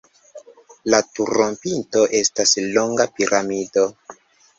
La 0.93 0.99
turopinto 1.17 2.05
estas 2.21 2.55
longa 2.79 3.07
piramido. 3.19 3.85